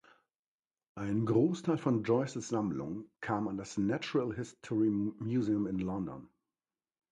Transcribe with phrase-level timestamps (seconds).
[0.95, 6.27] Ein Großteil von Joiceys Sammlung kam an das Natural History Museum in London.